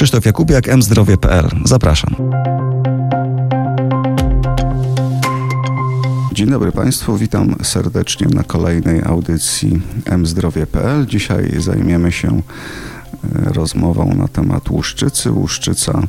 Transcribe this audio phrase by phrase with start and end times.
[0.00, 1.48] Krzysztof Jakubiak, mzdrowie.pl.
[1.64, 2.14] Zapraszam.
[6.32, 9.80] Dzień dobry Państwu, witam serdecznie na kolejnej audycji
[10.18, 11.06] mzdrowie.pl.
[11.06, 12.42] Dzisiaj zajmiemy się e,
[13.52, 15.32] rozmową na temat łuszczycy.
[15.32, 16.02] Łuszczyca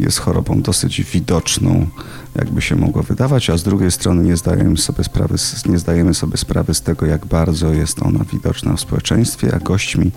[0.00, 1.86] jest chorobą dosyć widoczną,
[2.34, 5.34] jakby się mogło wydawać, a z drugiej strony nie zdajemy sobie sprawy,
[5.66, 10.10] nie zdajemy sobie sprawy z tego, jak bardzo jest ona widoczna w społeczeństwie, a gośćmi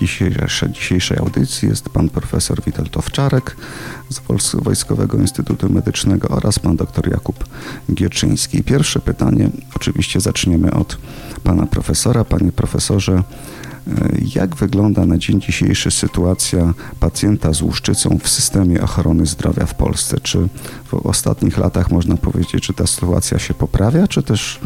[0.00, 3.56] dzisiejszej, dzisiejszej audycji jest pan profesor Witold Owczarek
[4.10, 4.20] z
[4.54, 7.44] Wojskowego Instytutu Medycznego oraz pan dr Jakub
[7.94, 8.62] Gierczyński.
[8.62, 10.98] Pierwsze pytanie, oczywiście zaczniemy od
[11.42, 12.24] pana profesora.
[12.24, 13.22] Panie profesorze,
[14.34, 20.20] jak wygląda na dzień dzisiejszy sytuacja pacjenta z łuszczycą w systemie ochrony zdrowia w Polsce?
[20.22, 20.48] Czy
[20.84, 24.60] w ostatnich latach można powiedzieć, że ta sytuacja się poprawia, czy też,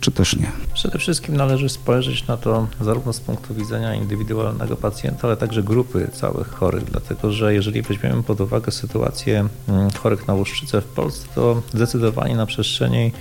[0.00, 0.50] czy też nie?
[0.74, 6.08] Przede wszystkim należy spojrzeć na to zarówno z punktu widzenia indywidualnego pacjenta, ale także grupy
[6.12, 11.26] całych chorych, dlatego że jeżeli weźmiemy pod uwagę sytuację mm, chorych na łuszczycę w Polsce,
[11.34, 13.12] to zdecydowanie na przestrzeni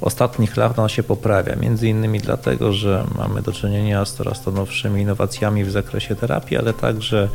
[0.00, 1.56] ostatnich lat ona się poprawia.
[1.56, 6.56] Między innymi dlatego, że mamy do czynienia z coraz to nowszymi innowacjami w zakresie terapii,
[6.56, 7.28] ale także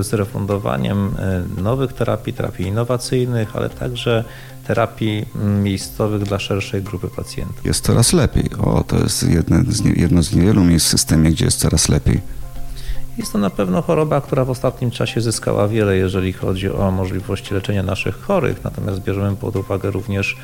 [0.00, 4.24] z refundowaniem e, nowych terapii, terapii innowacyjnych, ale także
[4.66, 5.26] terapii
[5.62, 7.66] miejscowych dla szerszej grupy pacjentów.
[7.66, 8.50] Jest coraz lepiej.
[8.58, 12.20] O, to jest jedno z, jedno z niewielu miejsc w systemie, gdzie jest coraz lepiej.
[13.18, 17.54] Jest to na pewno choroba, która w ostatnim czasie zyskała wiele, jeżeli chodzi o możliwości
[17.54, 20.36] leczenia naszych chorych, natomiast bierzemy pod uwagę również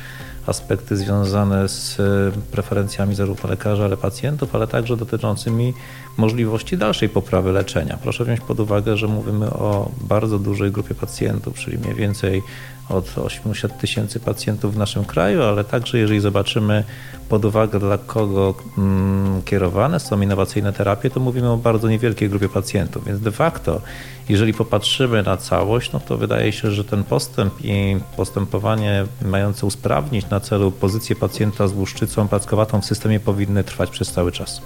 [0.47, 2.03] aspekty związane z e,
[2.51, 5.73] preferencjami zarówno lekarzy, ale pacjentów, ale także dotyczącymi
[6.17, 7.97] możliwości dalszej poprawy leczenia.
[8.03, 12.41] Proszę wziąć pod uwagę, że mówimy o bardzo dużej grupie pacjentów, czyli mniej więcej
[12.89, 16.83] od 800 tysięcy pacjentów w naszym kraju, ale także jeżeli zobaczymy
[17.29, 22.49] pod uwagę, dla kogo mm, kierowane są innowacyjne terapie, to mówimy o bardzo niewielkiej grupie
[22.49, 23.05] pacjentów.
[23.05, 23.81] Więc de facto,
[24.29, 30.29] jeżeli popatrzymy na całość, no to wydaje się, że ten postęp i postępowanie mające usprawnić
[30.29, 34.61] na celu pozycję pacjenta z łuszczycą packowatą w systemie powinny trwać przez cały czas.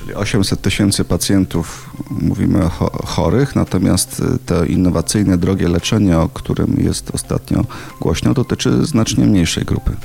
[0.00, 6.76] Czyli 800 tysięcy pacjentów, mówimy o chorych, natomiast y, to innowacyjne, drogie leczenie, o którym
[6.78, 7.64] jest ostatnio
[8.00, 9.96] głośno, dotyczy znacznie mniejszej grupy.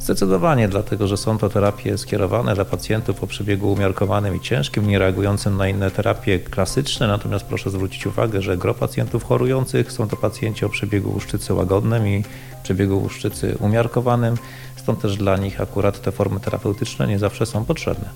[0.00, 4.98] Zdecydowanie, dlatego że są to terapie skierowane dla pacjentów o przebiegu umiarkowanym i ciężkim, nie
[4.98, 7.08] reagującym na inne terapie klasyczne.
[7.08, 12.08] Natomiast proszę zwrócić uwagę, że gro pacjentów chorujących są to pacjenci o przebiegu łuszczycy łagodnym
[12.08, 12.24] i
[12.62, 14.34] przebiegu łuszczycy umiarkowanym.
[14.76, 18.08] Stąd też dla nich akurat te formy terapeutyczne nie zawsze są potrzebne.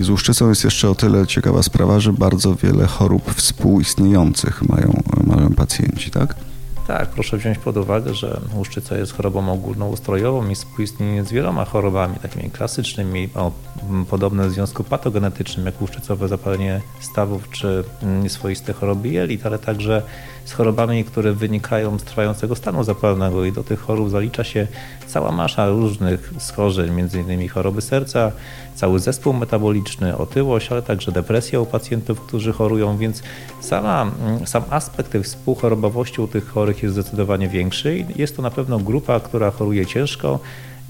[0.00, 5.02] I z łuszczycą jest jeszcze o tyle ciekawa sprawa, że bardzo wiele chorób współistniejących mają,
[5.26, 6.34] mają pacjenci, tak?
[6.86, 12.16] Tak, proszę wziąć pod uwagę, że łuszczyca jest chorobą ogólnoustrojową i współistnieje z wieloma chorobami
[12.16, 13.52] takimi klasycznymi o
[14.10, 17.84] podobnym związku patogenetycznym, jak łuszczycowe zapalenie stawów czy
[18.28, 20.02] swoiste choroby jelit, ale także
[20.44, 24.66] z chorobami, które wynikają z trwającego stanu zapalnego i do tych chorób zalicza się
[25.06, 27.48] cała masza różnych schorzeń, m.in.
[27.48, 28.32] choroby serca,
[28.74, 33.22] cały zespół metaboliczny, otyłość, ale także depresja u pacjentów, którzy chorują, więc
[33.60, 34.10] sama,
[34.44, 38.78] sam aspekt tej współchorobowości u tych chorych jest zdecydowanie większy i jest to na pewno
[38.78, 40.40] grupa, która choruje ciężko,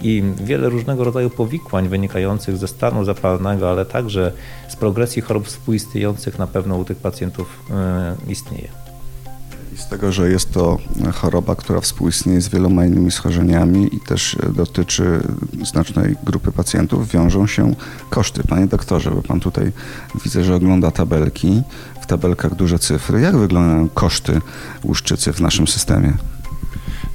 [0.02, 4.32] i wiele różnego rodzaju powikłań wynikających ze stanu zapalnego, ale także
[4.68, 7.60] z progresji chorób współistniejących na pewno u tych pacjentów
[8.28, 8.68] y, istnieje.
[9.74, 10.78] I z tego, że jest to
[11.14, 15.20] choroba, która współistnieje z wieloma innymi schorzeniami i też dotyczy
[15.62, 17.74] znacznej grupy pacjentów, wiążą się
[18.10, 18.42] koszty.
[18.48, 19.72] Panie doktorze, bo pan tutaj
[20.24, 21.62] widzę, że ogląda tabelki,
[22.00, 23.20] w tabelkach duże cyfry.
[23.20, 24.40] Jak wyglądają koszty
[24.84, 26.12] łuszczycy w naszym systemie?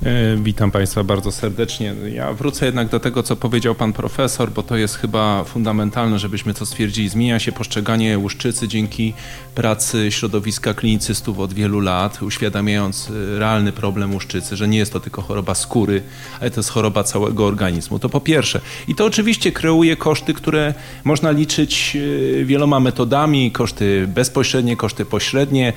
[0.06, 1.96] E, witam Państwa bardzo serdecznie.
[2.14, 6.54] Ja wrócę jednak do tego, co powiedział Pan Profesor, bo to jest chyba fundamentalne, żebyśmy
[6.54, 7.10] to stwierdzili.
[7.10, 9.14] Zmienia się postrzeganie łuszczycy dzięki
[9.56, 15.00] pracy środowiska klinicystów od wielu lat, uświadamiając e, realny problem łuszczycy, że nie jest to
[15.00, 16.02] tylko choroba skóry,
[16.42, 18.00] ale to jest choroba całego organizmu.
[18.00, 18.62] To po pierwsze.
[18.88, 20.74] I to oczywiście kreuje koszty, które
[21.04, 21.98] można liczyć
[22.42, 23.52] e, wieloma metodami.
[23.52, 25.74] Koszty bezpośrednie, koszty pośrednie.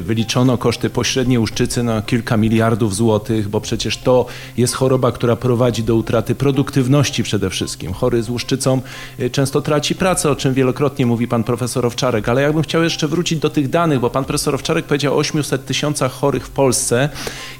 [0.00, 4.26] Wyliczono koszty pośrednie łuszczycy na kilka miliardów złotych bo przecież to
[4.56, 7.92] jest choroba, która prowadzi do utraty produktywności przede wszystkim.
[7.92, 8.80] Chory z łuszczycą
[9.20, 12.82] y, często traci pracę, o czym wielokrotnie mówi pan profesor Owczarek, ale ja bym chciał
[12.82, 16.50] jeszcze wrócić do tych danych, bo pan profesor Owczarek powiedział o 800 tysiącach chorych w
[16.50, 17.08] Polsce.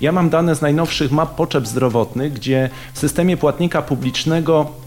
[0.01, 4.82] Ja mam dane z najnowszych map potrzeb zdrowotnych, gdzie w systemie płatnika publicznego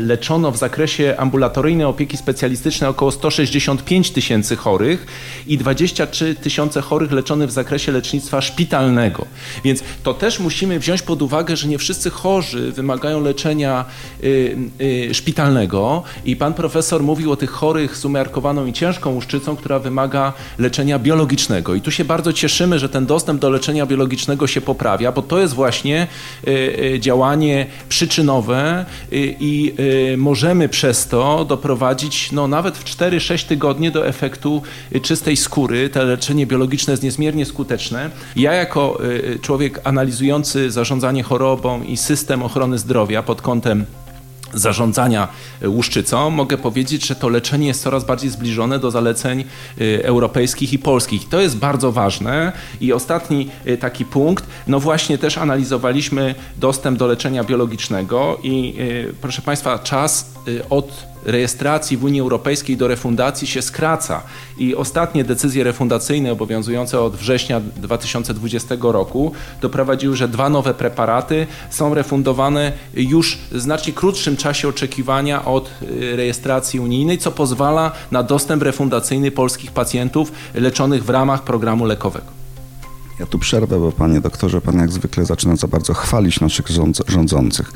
[0.00, 5.06] leczono w zakresie ambulatoryjnej opieki specjalistycznej około 165 tysięcy chorych
[5.46, 9.26] i 23 tysiące chorych leczonych w zakresie lecznictwa szpitalnego.
[9.64, 13.84] Więc to też musimy wziąć pod uwagę, że nie wszyscy chorzy wymagają leczenia
[14.24, 19.56] y, y, szpitalnego i pan profesor mówił o tych chorych z umiarkowaną i ciężką łuszczycą,
[19.56, 21.74] która wymaga leczenia biologicznego.
[21.74, 25.38] I tu się bardzo cieszymy, że ten dostęp do leczenia biologicznego się poprawia, bo to
[25.38, 26.06] jest właśnie
[26.48, 28.84] y, działanie przyczynowe
[29.40, 29.45] i
[30.12, 34.62] y, możemy przez to doprowadzić no, nawet w 4-6 tygodni do efektu
[34.94, 35.88] y, czystej skóry.
[35.88, 38.10] To leczenie biologiczne jest niezmiernie skuteczne.
[38.36, 43.84] Ja jako y, człowiek analizujący zarządzanie chorobą i system ochrony zdrowia pod kątem
[44.56, 45.28] zarządzania
[45.66, 49.44] łuszczycą, mogę powiedzieć, że to leczenie jest coraz bardziej zbliżone do zaleceń
[50.02, 51.28] europejskich i polskich.
[51.28, 52.52] To jest bardzo ważne.
[52.80, 53.50] I ostatni
[53.80, 58.74] taki punkt, no właśnie też analizowaliśmy dostęp do leczenia biologicznego i
[59.20, 60.34] proszę Państwa, czas
[60.70, 64.22] od rejestracji w Unii Europejskiej do refundacji się skraca
[64.58, 71.94] i ostatnie decyzje refundacyjne obowiązujące od września 2020 roku doprowadziły, że dwa nowe preparaty są
[71.94, 78.62] refundowane już w znacznie krótszym czasie oczekiwania od y, rejestracji unijnej, co pozwala na dostęp
[78.62, 82.45] refundacyjny polskich pacjentów leczonych w ramach programu lekowego.
[83.20, 86.66] Ja tu przerwę, bo panie doktorze, pan jak zwykle zaczyna za bardzo chwalić naszych
[87.08, 87.72] rządzących,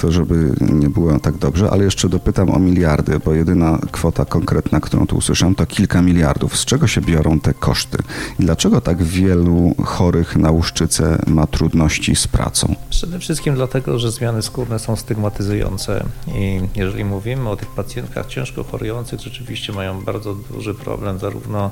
[0.00, 4.80] to żeby nie było tak dobrze, ale jeszcze dopytam o miliardy, bo jedyna kwota konkretna,
[4.80, 6.56] którą tu usłyszałem, to kilka miliardów.
[6.56, 7.98] Z czego się biorą te koszty?
[8.40, 12.74] I dlaczego tak wielu chorych na łuszczycę ma trudności z pracą?
[12.90, 16.04] Przede wszystkim dlatego, że zmiany skórne są stygmatyzujące
[16.34, 21.70] i jeżeli mówimy o tych pacjentkach ciężko chorujących, rzeczywiście mają bardzo duży problem zarówno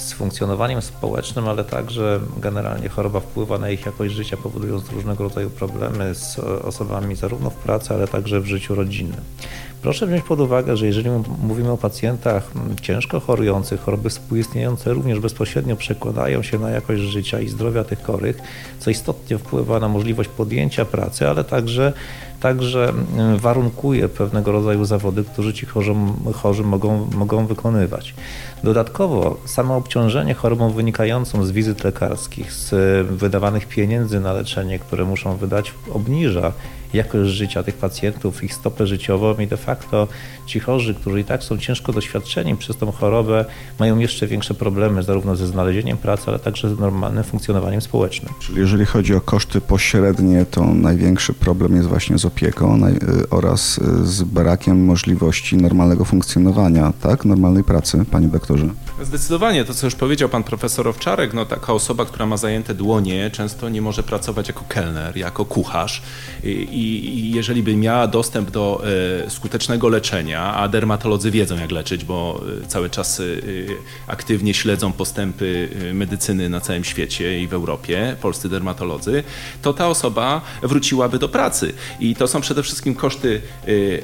[0.00, 5.50] z funkcjonowaniem społecznym, ale także generalnie choroba wpływa na ich jakość życia, powodując różnego rodzaju
[5.50, 9.20] problemy z osobami zarówno w pracy, ale także w życiu rodzinnym.
[9.82, 11.10] Proszę wziąć pod uwagę, że jeżeli
[11.42, 12.50] mówimy o pacjentach
[12.82, 18.38] ciężko chorujących, choroby współistniejące również bezpośrednio przekładają się na jakość życia i zdrowia tych chorych,
[18.78, 21.92] co istotnie wpływa na możliwość podjęcia pracy, ale także
[22.40, 22.92] także
[23.36, 25.94] warunkuje pewnego rodzaju zawody, które ci chorzy,
[26.34, 28.14] chorzy mogą, mogą wykonywać.
[28.64, 32.70] Dodatkowo samo obciążenie chorobą wynikającą z wizyt lekarskich, z
[33.06, 36.52] wydawanych pieniędzy na leczenie, które muszą wydać, obniża
[36.94, 40.08] jakość życia tych pacjentów, ich stopę życiową i de facto
[40.46, 43.44] ci chorzy, którzy i tak są ciężko doświadczeni przez tą chorobę,
[43.78, 48.34] mają jeszcze większe problemy zarówno ze znalezieniem pracy, ale także z normalnym funkcjonowaniem społecznym.
[48.40, 53.78] Czyli jeżeli chodzi o koszty pośrednie, to największy problem jest właśnie z opieką y, oraz
[53.78, 57.24] y, z brakiem możliwości normalnego funkcjonowania, tak?
[57.24, 58.68] Normalnej pracy, panie doktorze.
[59.02, 63.30] Zdecydowanie, to co już powiedział pan profesor Owczarek, no taka osoba, która ma zajęte dłonie,
[63.30, 66.02] często nie może pracować jako kelner, jako kucharz
[66.44, 68.82] i, i jeżeli by miała dostęp do
[69.26, 73.22] e, skutecznego leczenia, a dermatolodzy wiedzą jak leczyć, bo e, cały czas e,
[74.06, 79.22] aktywnie śledzą postępy medycyny na całym świecie i w Europie, polscy dermatolodzy,
[79.62, 81.72] to ta osoba wróciłaby do pracy.
[82.00, 83.40] I to są przede wszystkim koszty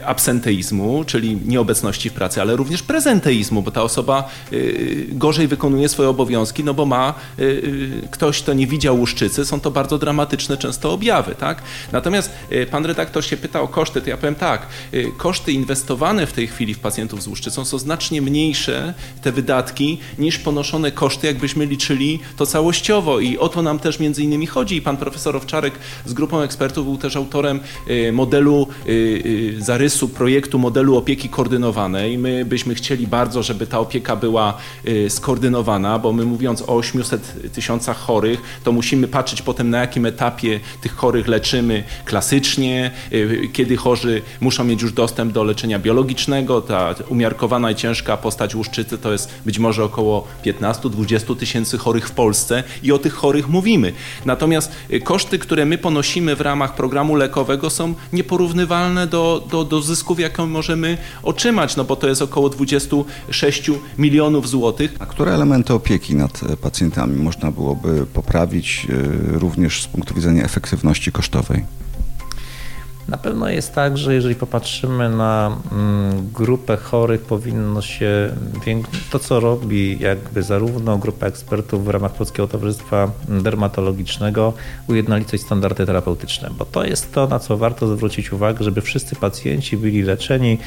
[0.05, 4.29] absenteizmu, czyli nieobecności w pracy, ale również prezenteizmu, bo ta osoba
[5.09, 7.15] gorzej wykonuje swoje obowiązki, no bo ma
[8.11, 11.63] ktoś, kto nie widział łuszczycy, są to bardzo dramatyczne często objawy, tak?
[11.93, 12.31] Natomiast
[12.71, 14.67] pan redaktor się pyta o koszty, to ja powiem tak,
[15.17, 20.39] koszty inwestowane w tej chwili w pacjentów z łuszczycą są znacznie mniejsze, te wydatki, niż
[20.39, 24.77] ponoszone koszty, jakbyśmy liczyli to całościowo i o to nam też między innymi chodzi.
[24.77, 25.75] I pan profesor Owczarek
[26.07, 27.61] z grupą ekspertów był też autorem
[28.13, 28.69] modelu,
[29.59, 32.19] zarysu projektu modelu opieki koordynowanej.
[32.19, 37.53] My byśmy chcieli bardzo, żeby ta opieka była Y, skoordynowana, bo my mówiąc o 800
[37.53, 42.56] tysiącach chorych, to musimy patrzeć potem na jakim etapie tych chorych leczymy klasycznie,
[43.13, 46.61] y, kiedy chorzy muszą mieć już dostęp do leczenia biologicznego.
[46.61, 52.13] Ta umiarkowana i ciężka postać łuszczycy to jest być może około 15-20 tysięcy chorych w
[52.13, 53.93] Polsce i o tych chorych mówimy.
[54.25, 59.83] Natomiast y, koszty, które my ponosimy w ramach programu lekowego są nieporównywalne do, do, do
[59.83, 65.75] zysków, jakie możemy otrzymać, no bo to jest około 26 milionów złotych a które elementy
[65.75, 71.65] opieki nad e, pacjentami można byłoby poprawić e, również z punktu widzenia efektywności kosztowej?
[73.09, 78.31] Na pewno jest tak, że jeżeli popatrzymy na mm, grupę chorych, powinno się
[79.11, 84.53] to, co robi jakby zarówno grupa ekspertów w ramach Polskiego Towarzystwa Dermatologicznego,
[84.89, 89.77] ujednolicać standardy terapeutyczne, bo to jest to, na co warto zwrócić uwagę, żeby wszyscy pacjenci
[89.77, 90.59] byli leczeni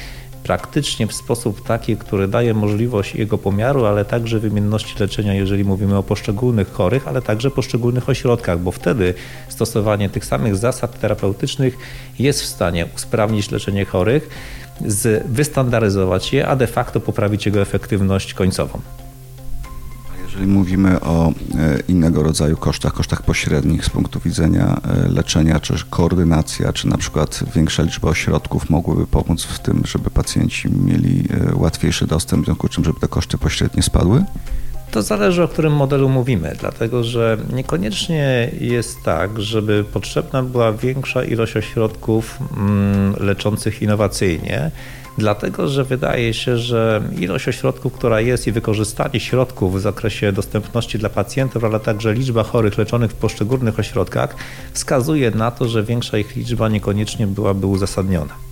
[0.50, 5.96] praktycznie w sposób taki, który daje możliwość jego pomiaru, ale także wymienności leczenia, jeżeli mówimy
[5.96, 9.14] o poszczególnych chorych, ale także poszczególnych ośrodkach, bo wtedy
[9.48, 11.78] stosowanie tych samych zasad terapeutycznych
[12.18, 14.28] jest w stanie usprawnić leczenie chorych,
[15.24, 18.80] wystandaryzować je, a de facto poprawić jego efektywność końcową.
[20.40, 21.32] Jeżeli mówimy o e,
[21.88, 27.40] innego rodzaju kosztach, kosztach pośrednich z punktu widzenia e, leczenia, czy koordynacja, czy na przykład
[27.54, 32.66] większa liczba ośrodków mogłyby pomóc w tym, żeby pacjenci mieli e, łatwiejszy dostęp, w związku
[32.66, 34.24] z czym, żeby te koszty pośrednie spadły?
[34.90, 41.24] To zależy, o którym modelu mówimy, dlatego że niekoniecznie jest tak, żeby potrzebna była większa
[41.24, 44.70] ilość ośrodków mm, leczących innowacyjnie
[45.18, 50.98] dlatego że wydaje się, że ilość ośrodków, która jest i wykorzystanie środków w zakresie dostępności
[50.98, 54.36] dla pacjentów, ale także liczba chorych leczonych w poszczególnych ośrodkach
[54.72, 58.49] wskazuje na to, że większa ich liczba niekoniecznie byłaby uzasadniona.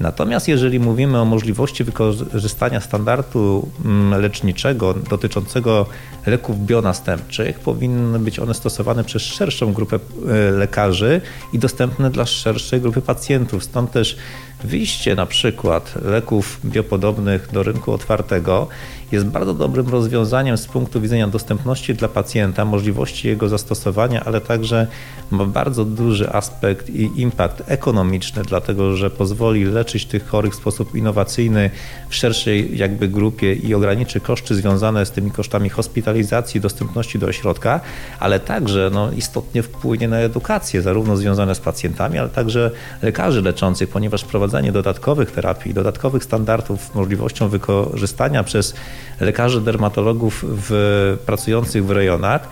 [0.00, 5.86] Natomiast jeżeli mówimy o możliwości wykorzystania standardu mm, leczniczego dotyczącego
[6.26, 11.20] leków bionastępczych, powinny być one stosowane przez szerszą grupę e, lekarzy
[11.52, 13.64] i dostępne dla szerszej grupy pacjentów.
[13.64, 14.16] Stąd też
[14.64, 18.68] wyjście na przykład leków biopodobnych do rynku otwartego
[19.12, 24.86] jest bardzo dobrym rozwiązaniem z punktu widzenia dostępności dla pacjenta, możliwości jego zastosowania, ale także
[25.30, 30.94] ma bardzo duży aspekt i impact ekonomiczny, dlatego że pozwoli leczyć tych chorych w sposób
[30.94, 31.70] innowacyjny
[32.08, 37.80] w szerszej jakby grupie i ograniczy koszty związane z tymi kosztami hospitalizacji, dostępności do ośrodka,
[38.20, 42.70] ale także no, istotnie wpłynie na edukację, zarówno związane z pacjentami, ale także
[43.02, 48.74] lekarzy leczących, ponieważ wprowadzanie dodatkowych terapii, dodatkowych standardów, możliwością wykorzystania przez
[49.20, 52.48] lekarzy dermatologów w, pracujących w rejonach,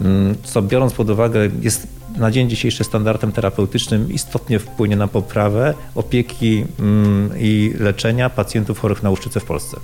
[0.00, 5.74] mm, co biorąc pod uwagę jest na dzień dzisiejszy standardem terapeutycznym istotnie wpłynie na poprawę
[5.94, 9.76] opieki mm, i leczenia pacjentów chorych na łuszczycę w Polsce.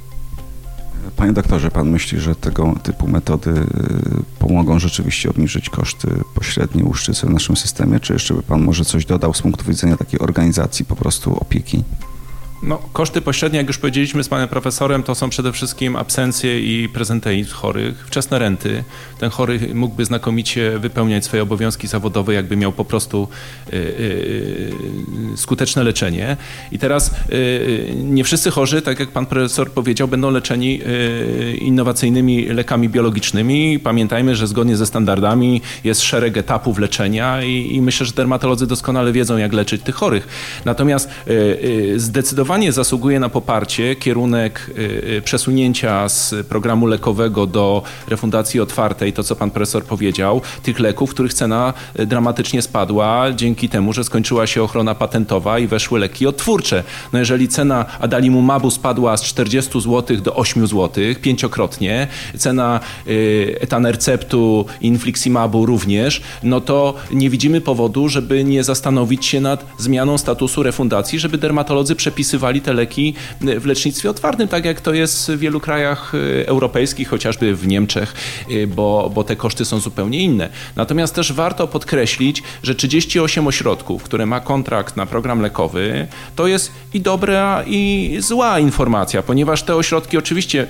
[1.16, 3.64] Panie doktorze, pan myśli, że tego typu metody y,
[4.38, 9.04] pomogą rzeczywiście obniżyć koszty pośrednie łuszczycy w naszym systemie, czy jeszcze by pan może coś
[9.04, 11.84] dodał z punktu widzenia takiej organizacji po prostu opieki?
[12.62, 16.88] No, koszty pośrednie, jak już powiedzieliśmy z panem profesorem, to są przede wszystkim absencje i
[16.88, 18.84] prezenteizm chorych, wczesne renty.
[19.18, 23.28] Ten chory mógłby znakomicie wypełniać swoje obowiązki zawodowe, jakby miał po prostu
[23.72, 24.72] y, y,
[25.36, 26.36] skuteczne leczenie.
[26.72, 27.10] I teraz
[27.94, 30.80] nie wszyscy chorzy, tak jak pan profesor powiedział, będą leczeni
[31.58, 33.78] innowacyjnymi lekami biologicznymi.
[33.78, 39.12] Pamiętajmy, że zgodnie ze standardami jest szereg etapów leczenia i, i myślę, że dermatolodzy doskonale
[39.12, 40.28] wiedzą, jak leczyć tych chorych.
[40.64, 41.10] Natomiast
[41.96, 44.82] zdecydowanie zdecydowanie zasługuje na poparcie kierunek y,
[45.16, 51.10] y, przesunięcia z programu lekowego do refundacji otwartej, to co pan profesor powiedział, tych leków,
[51.10, 56.26] których cena y, dramatycznie spadła dzięki temu, że skończyła się ochrona patentowa i weszły leki
[56.26, 56.84] odtwórcze.
[57.12, 62.80] No jeżeli cena adalimumabu spadła z 40 zł do 8 zł, pięciokrotnie, cena
[63.60, 70.62] etanerceptu, infliximabu również, no to nie widzimy powodu, żeby nie zastanowić się nad zmianą statusu
[70.62, 75.38] refundacji, żeby dermatolodzy przepisywali wpisywali te leki w lecznictwie otwartym, tak jak to jest w
[75.38, 78.14] wielu krajach y, europejskich, chociażby w Niemczech,
[78.50, 80.48] y, bo, bo te koszty są zupełnie inne.
[80.76, 86.72] Natomiast też warto podkreślić, że 38 ośrodków, które ma kontrakt na program lekowy, to jest
[86.94, 90.66] i dobra, i zła informacja, ponieważ te ośrodki oczywiście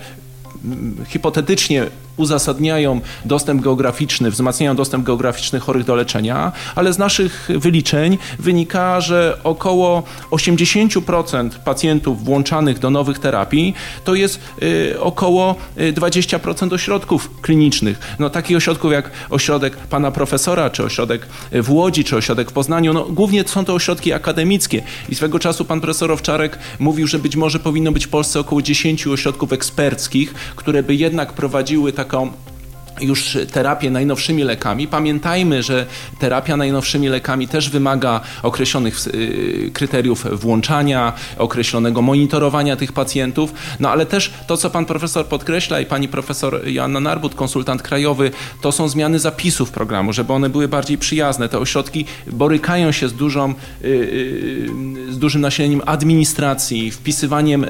[0.65, 8.19] mm, hipotetycznie uzasadniają dostęp geograficzny, wzmacniają dostęp geograficzny chorych do leczenia, ale z naszych wyliczeń
[8.39, 16.75] wynika, że około 80% pacjentów włączanych do nowych terapii to jest y, około 20% y,
[16.75, 17.99] ośrodków klinicznych.
[18.19, 22.93] No, takich ośrodków jak ośrodek pana profesora, czy ośrodek w Łodzi, czy ośrodek w Poznaniu,
[22.93, 24.83] no, głównie są to ośrodki akademickie.
[25.09, 28.63] I swego czasu pan profesor Owczarek mówił, że być może powinno być w Polsce około
[28.63, 32.56] 10 ośrodków eksperckich, które by jednak prowadziły tak calma.
[33.01, 34.89] Już terapię najnowszymi lekami.
[34.89, 35.87] Pamiętajmy, że
[36.19, 44.07] terapia najnowszymi lekami też wymaga określonych y, kryteriów włączania, określonego monitorowania tych pacjentów, no ale
[44.07, 48.89] też to, co pan profesor podkreśla i pani profesor Joanna Narbut, konsultant krajowy, to są
[48.89, 51.49] zmiany zapisów programu, żeby one były bardziej przyjazne.
[51.49, 57.67] Te ośrodki borykają się z, dużą, y, y, z dużym nasileniem administracji, wpisywaniem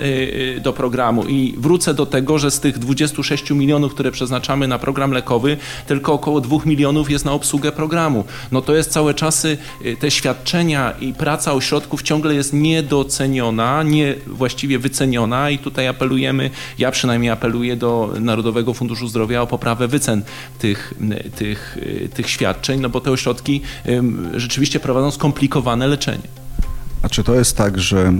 [0.60, 5.12] do programu i wrócę do tego, że z tych 26 milionów, które przeznaczamy na program
[5.16, 5.56] mlekowy,
[5.86, 8.24] tylko około 2 milionów jest na obsługę programu.
[8.52, 14.14] No to jest całe czasy, y, te świadczenia i praca ośrodków ciągle jest niedoceniona, nie
[14.26, 20.22] właściwie wyceniona i tutaj apelujemy, ja przynajmniej apeluję do Narodowego Funduszu Zdrowia o poprawę wycen
[20.58, 20.94] tych,
[21.26, 23.62] y, tych, y, tych świadczeń, no bo te ośrodki
[24.34, 26.28] rzeczywiście prowadzą skomplikowane leczenie.
[27.02, 28.12] A czy to jest tak, że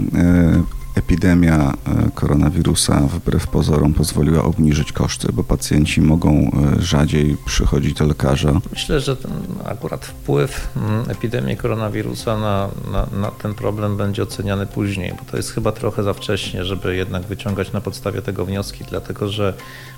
[0.97, 8.05] epidemia e, koronawirusa wbrew pozorom pozwoliła obniżyć koszty, bo pacjenci mogą e, rzadziej przychodzić do
[8.05, 8.61] lekarza?
[8.71, 9.17] Myślę, że
[9.65, 15.37] akurat wpływ mm, epidemii koronawirusa na, na, na, ten problem będzie oceniany później, bo to
[15.37, 19.53] jest chyba trochę za wcześnie, żeby jednak wyciągać na podstawie tego wnioski, dlatego że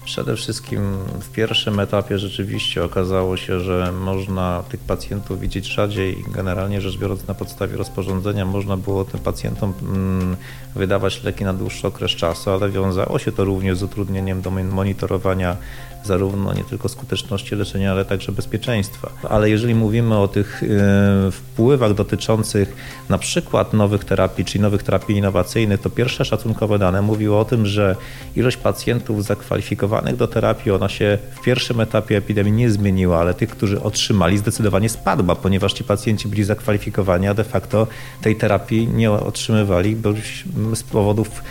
[0.06, 0.82] przede wszystkim
[1.22, 6.24] w pierwszym etapie rzeczywiście okazało się, że można tych pacjentów widzieć rzadziej.
[6.34, 10.36] Generalnie rzecz biorąc, na podstawie rozporządzenia można było tym pacjentom mm,
[10.90, 15.58] wydawać leki na dłuższy okres czasu, ale wiązało się to również z utrudnieniem do monitorowania
[16.04, 19.10] zarówno nie tylko skuteczności leczenia, ale także bezpieczeństwa.
[19.30, 22.76] Ale jeżeli mówimy o tych e, wpływach dotyczących
[23.10, 27.66] na przykład nowych terapii, czyli nowych terapii innowacyjnych, to pierwsze szacunkowe dane mówiło o tym,
[27.66, 27.96] że
[28.36, 33.50] ilość pacjentów zakwalifikowanych do terapii, ona się w pierwszym etapie epidemii nie zmieniła, ale tych,
[33.50, 37.88] którzy otrzymali, zdecydowanie spadła, ponieważ ci pacjenci byli zakwalifikowani, a de facto
[38.22, 39.98] tej terapii nie otrzymywali
[40.74, 41.42] z powodów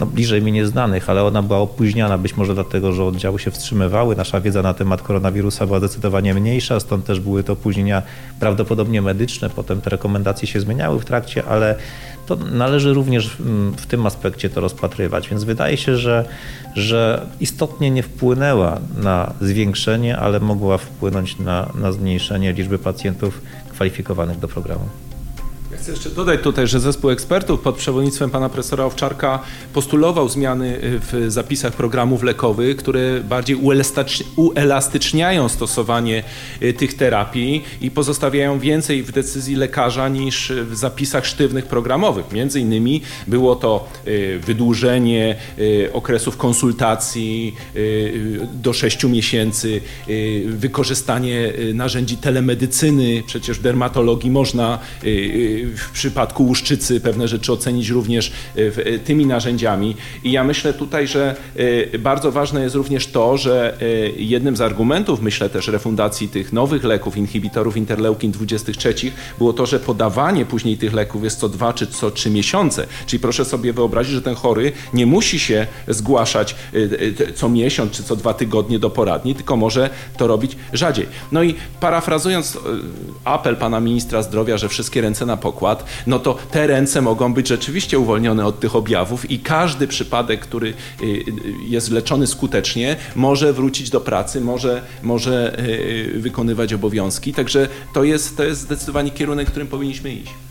[0.00, 4.16] no, bliżej mi nieznanych, ale ona była opóźniana, być może dlatego, że oddziały się wstrzymywały.
[4.16, 8.02] Nasza wiedza na temat koronawirusa była zdecydowanie mniejsza, stąd też były to opóźnienia
[8.40, 9.50] prawdopodobnie medyczne.
[9.50, 11.76] Potem te rekomendacje się zmieniały w trakcie, ale
[12.26, 15.28] to należy również mm, w tym aspekcie to rozpatrywać.
[15.28, 16.24] Więc wydaje się, że,
[16.74, 23.40] że istotnie nie wpłynęła na zwiększenie, ale mogła wpłynąć na, na zmniejszenie liczby pacjentów
[23.70, 24.84] kwalifikowanych do programu.
[25.80, 31.00] Chcę jeszcze dodać tutaj, że zespół ekspertów pod przewodnictwem pana profesora Owczarka postulował zmiany y,
[31.00, 33.56] w zapisach programów lekowych, które bardziej
[34.36, 36.22] uelastyczniają stosowanie
[36.62, 42.32] y, tych terapii i pozostawiają więcej w decyzji lekarza niż w zapisach sztywnych programowych.
[42.32, 45.36] Między innymi było to y, wydłużenie
[45.92, 47.54] okresów konsultacji
[48.54, 49.80] do 6 miesięcy,
[50.46, 54.78] wykorzystanie narzędzi telemedycyny, przecież w dermatologii można
[55.76, 59.96] w przypadku łuszczycy pewne rzeczy ocenić również e, e, tymi narzędziami.
[60.24, 61.36] I ja myślę tutaj, że
[61.92, 63.78] e, bardzo ważne jest również to, że
[64.16, 68.94] jednym z argumentów, myślę też refundacji tych nowych leków, inhibitorów interleukin 23
[69.38, 72.86] było to, że podawanie później tych leków jest co dwa czy co trzy miesiące.
[73.06, 76.54] Czyli proszę sobie wyobrazić, że ten chory nie musi się zgłaszać
[77.34, 81.06] co miesiąc czy co dwa tygodnie do poradni, tylko może to robić rzadziej.
[81.32, 82.58] No i parafrazując
[83.24, 87.34] apel pana ministra zdrowia, że wszystkie ręce na pokój, pokład, no to te ręce mogą
[87.34, 91.24] być rzeczywiście uwolnione od tych objawów i każdy przypadek, który y, y,
[91.68, 97.34] jest leczony skutecznie, może wrócić do pracy, może, może y, wykonywać obowiązki.
[97.34, 100.49] Także to jest, to jest zdecydowanie kierunek, którym powinniśmy iść.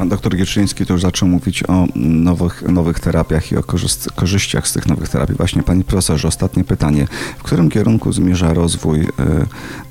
[0.00, 3.62] Pan doktor Gietrzyński to już zaczął mówić o nowych, nowych terapiach i o
[4.14, 5.34] korzyściach z tych nowych terapii.
[5.34, 7.06] Właśnie Panie Profesorze, ostatnie pytanie.
[7.38, 9.06] W którym kierunku zmierza rozwój e,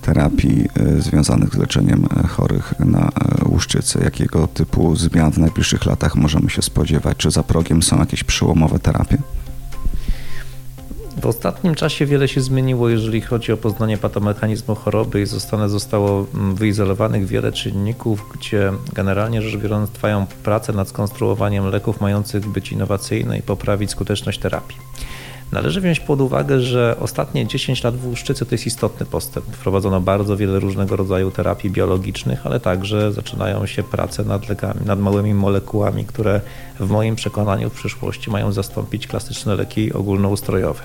[0.02, 3.10] terapii e, związanych z leczeniem e, chorych na
[3.45, 4.04] łuszczycę?
[4.04, 7.17] Jakiego typu zmian w najbliższych latach możemy się spodziewać?
[7.17, 9.17] Czy za progiem są jakieś przełomowe terapie?
[11.22, 16.26] W ostatnim czasie wiele się zmieniło, jeżeli chodzi o poznanie patomechanizmu choroby i zostane, zostało
[16.34, 22.72] mm, wyizolowanych wiele czynników, gdzie generalnie rzecz biorąc trwają prace nad skonstruowaniem leków mających być
[22.72, 24.78] innowacyjne i poprawić skuteczność terapii.
[25.52, 29.46] Należy wziąć pod uwagę, że ostatnie 10 lat w Łuszczycy to jest istotny postęp.
[29.46, 35.00] Wprowadzono bardzo wiele różnego rodzaju terapii biologicznych, ale także zaczynają się prace nad lekami, nad
[35.00, 36.42] małymi molekułami, które
[36.80, 40.82] w moim przekonaniu w przyszłości mają zastąpić klasyczne leki ogólnoustrojowe.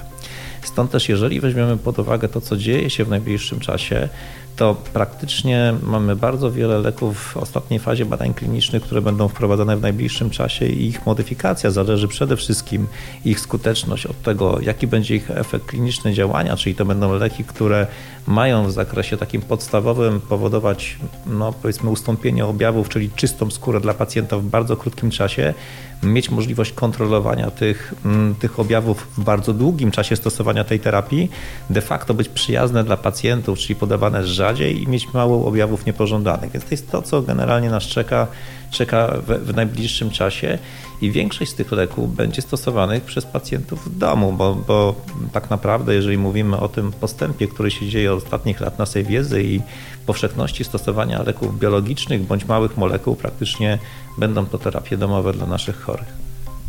[0.66, 4.08] Stąd też, jeżeli weźmiemy pod uwagę to, co dzieje się w najbliższym czasie,
[4.56, 9.80] to praktycznie mamy bardzo wiele leków w ostatniej fazie badań klinicznych, które będą wprowadzane w
[9.80, 12.86] najbliższym czasie i ich modyfikacja zależy przede wszystkim
[13.24, 17.86] ich skuteczność od tego, jaki będzie ich efekt kliniczny działania, czyli to będą leki, które
[18.26, 24.38] mają w zakresie takim podstawowym powodować, no powiedzmy, ustąpienie objawów, czyli czystą skórę dla pacjenta
[24.38, 25.54] w bardzo krótkim czasie,
[26.02, 31.30] mieć możliwość kontrolowania tych, mm, tych objawów w bardzo długim czasie stosowania tej terapii,
[31.70, 36.50] de facto być przyjazne dla pacjentów, czyli podawane rzadziej i mieć mało objawów niepożądanych.
[36.52, 38.26] Więc to jest to, co generalnie nas czeka,
[38.70, 40.58] czeka w, w najbliższym czasie
[41.00, 44.94] i większość z tych leków będzie stosowanych przez pacjentów w domu, bo, bo
[45.32, 49.42] tak naprawdę, jeżeli mówimy o tym postępie, który się dzieje od ostatnich lat naszej wiedzy
[49.42, 49.60] i
[50.06, 53.78] powszechności stosowania leków biologicznych bądź małych molekuł, praktycznie
[54.18, 56.12] będą to terapie domowe dla naszych chorych.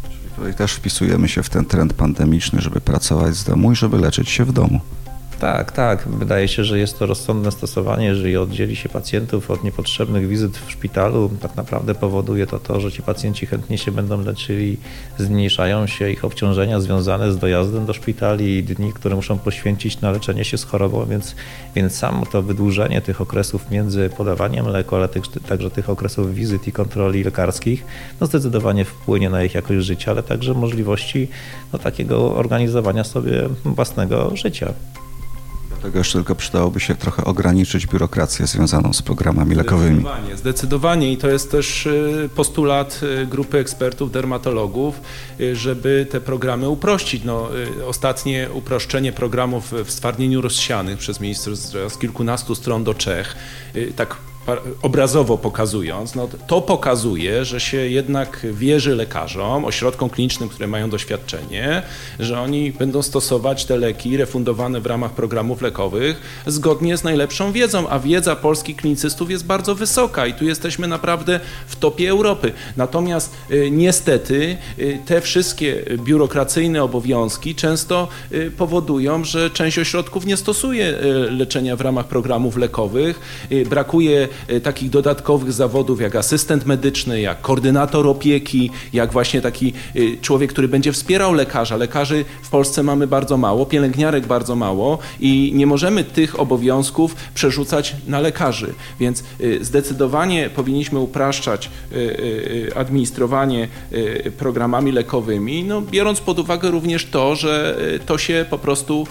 [0.03, 3.97] Czyli tutaj też wpisujemy się w ten trend pandemiczny, żeby pracować z domu i żeby
[3.97, 4.79] leczyć się w domu.
[5.39, 6.07] Tak, tak.
[6.07, 8.05] Wydaje się, że jest to rozsądne stosowanie.
[8.05, 12.91] Jeżeli oddzieli się pacjentów od niepotrzebnych wizyt w szpitalu, tak naprawdę powoduje to to, że
[12.91, 14.77] ci pacjenci chętnie się będą leczyli,
[15.17, 20.11] zmniejszają się ich obciążenia związane z dojazdem do szpitali i dni, które muszą poświęcić na
[20.11, 21.35] leczenie się z chorobą, więc,
[21.75, 25.09] więc samo to wydłużenie tych okresów między podawaniem leku, ale
[25.47, 27.85] także tych okresów wizyt i kontroli lekarskich,
[28.21, 31.27] no zdecydowanie wpłynie na ich jakość życia, ale także możliwości
[31.73, 34.73] no, takiego organizowania sobie własnego życia.
[35.75, 39.99] Dlatego jeszcze tylko przydałoby się trochę ograniczyć biurokrację związaną z programami lekowymi.
[39.99, 45.01] Zdecydowanie, zdecydowanie i to jest też y, postulat y, grupy ekspertów, dermatologów,
[45.39, 47.23] y, żeby te programy uprościć.
[47.23, 47.49] No,
[47.87, 51.53] ostatnie uproszczenie programów w stwardnieniu rozsianych przez ministra
[51.89, 53.35] z kilkunastu stron do Czech,
[53.95, 54.15] tak
[54.81, 61.81] obrazowo pokazując, no to pokazuje, że się jednak wierzy lekarzom, ośrodkom klinicznym, które mają doświadczenie,
[62.19, 67.89] że oni będą stosować te leki refundowane w ramach programów lekowych zgodnie z najlepszą wiedzą,
[67.89, 72.51] a wiedza polskich klinicystów jest bardzo wysoka i tu jesteśmy naprawdę w topie Europy.
[72.77, 80.37] Natomiast y, niestety y, te wszystkie biurokracyjne obowiązki często y, powodują, że część ośrodków nie
[80.37, 80.93] stosuje
[81.29, 83.19] leczenia w ramach programów lekowych,
[83.69, 84.27] brakuje
[84.63, 90.67] takich dodatkowych zawodów jak asystent medyczny, jak koordynator opieki, jak właśnie taki y, człowiek, który
[90.67, 91.77] będzie wspierał lekarza.
[91.77, 97.95] Lekarzy w Polsce mamy bardzo mało, pielęgniarek bardzo mało i nie możemy tych obowiązków przerzucać
[98.07, 98.73] na lekarzy.
[98.99, 101.69] Więc y, zdecydowanie powinniśmy upraszczać
[102.75, 103.67] administrowanie
[104.37, 109.07] programami lekowymi, no, biorąc pod uwagę również to, że to się po prostu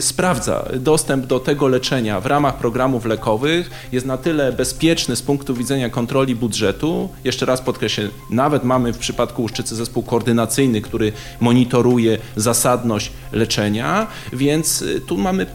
[0.00, 0.68] sprawdza.
[0.74, 5.54] Dostęp do tego leczenia w ramach programów lekowych jest na tyle tyle bezpieczny z punktu
[5.54, 7.08] widzenia kontroli budżetu.
[7.24, 14.82] Jeszcze raz podkreślę, nawet mamy w przypadku Łuszczycy zespół koordynacyjny, który monitoruje zasadność leczenia, więc
[14.82, 15.46] y, tu mamy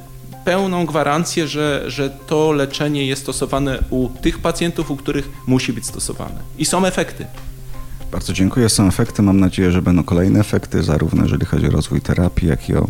[0.46, 5.86] pełną gwarancję, że, że to leczenie jest stosowane u tych pacjentów, u których musi być
[5.86, 6.40] stosowane.
[6.58, 7.26] I są efekty.
[8.12, 8.70] Bardzo dziękuję.
[8.70, 9.22] Są efekty.
[9.22, 12.88] Mam nadzieję, że będą kolejne efekty, zarówno jeżeli chodzi o rozwój terapii, jak i o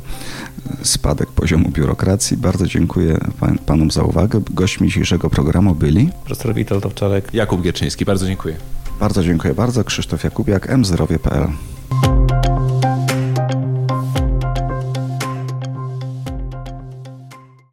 [0.84, 2.38] spadek poziomu biurokracji.
[2.38, 4.42] Bardzo dziękuję pan, panom za uwagę.
[4.52, 8.06] Gośćmi dzisiejszego programu byli profesor Witold Owczarek, Jakub Gierczyński.
[8.06, 8.56] Bardzo dziękuję.
[9.00, 9.84] Bardzo dziękuję bardzo.
[9.84, 11.48] Krzysztof Jakubiak, mzdrowie.pl